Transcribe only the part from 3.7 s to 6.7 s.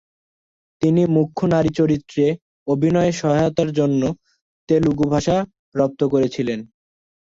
জন্য তেলুগু ভাষা রপ্ত করেছিলেন।